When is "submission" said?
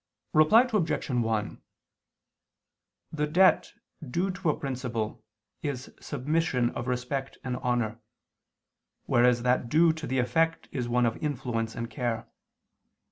6.01-6.71